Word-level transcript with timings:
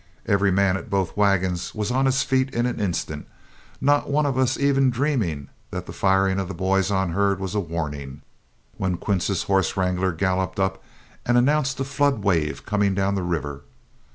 Every 0.25 0.49
man 0.49 0.77
at 0.77 0.89
both 0.89 1.15
wagons 1.15 1.75
was 1.75 1.91
on 1.91 2.07
his 2.07 2.23
feet 2.23 2.55
in 2.55 2.65
an 2.65 2.79
instant, 2.79 3.27
not 3.79 4.09
one 4.09 4.25
of 4.25 4.35
us 4.35 4.57
even 4.57 4.89
dreaming 4.89 5.47
that 5.69 5.85
the 5.85 5.93
firing 5.93 6.39
of 6.39 6.47
the 6.47 6.55
boys 6.55 6.89
on 6.89 7.11
herd 7.11 7.39
was 7.39 7.53
a 7.53 7.59
warning, 7.59 8.23
when 8.77 8.97
Quince's 8.97 9.43
horsewrangler 9.43 10.13
galloped 10.17 10.59
up 10.59 10.83
and 11.23 11.37
announced 11.37 11.79
a 11.81 11.83
flood 11.83 12.23
wave 12.23 12.65
coming 12.65 12.95
down 12.95 13.13
the 13.13 13.21
river. 13.21 13.61